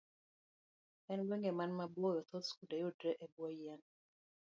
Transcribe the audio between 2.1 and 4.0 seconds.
thoth skunde yudore e bwo yien.